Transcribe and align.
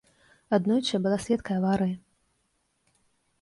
Аднойчы 0.57 0.91
я 0.95 0.99
была 1.05 1.19
сведкай 1.25 1.55
аварыі. 1.61 1.95